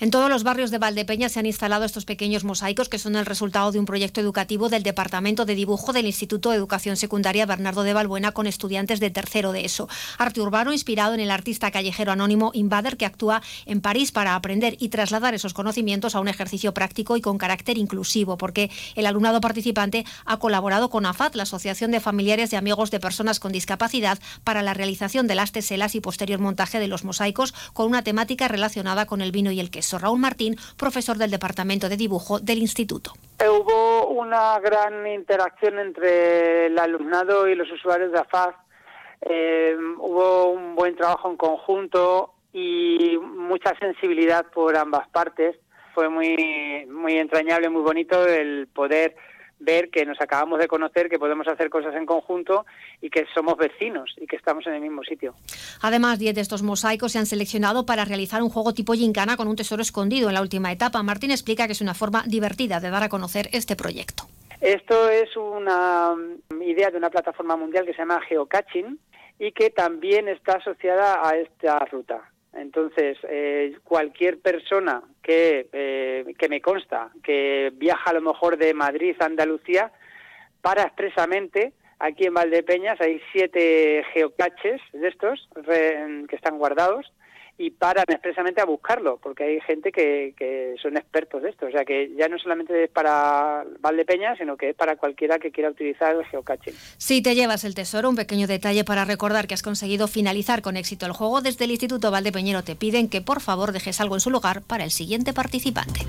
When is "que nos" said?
49.90-50.20